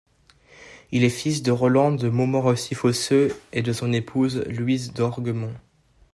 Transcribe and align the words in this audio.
Il 0.91 1.03
est 1.03 1.09
le 1.09 1.11
fils 1.11 1.43
de 1.43 1.51
Rolland 1.51 1.91
de 1.91 2.09
Montmorency-Fosseux 2.09 3.39
et 3.53 3.61
de 3.61 3.71
son 3.71 3.93
épouse, 3.93 4.43
Louise 4.47 4.93
d'Orgemont. 4.93 5.53